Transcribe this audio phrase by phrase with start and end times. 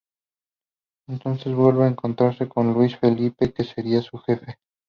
[1.07, 4.57] Entonces vuelve a encontrarse con Luis Felipe, que será su jefe.